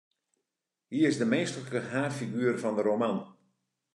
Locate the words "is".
1.09-1.17